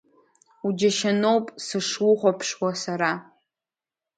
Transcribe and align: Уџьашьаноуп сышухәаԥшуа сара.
Уџьашьаноуп 0.65 1.45
сышухәаԥшуа 1.65 2.71
сара. 2.81 3.11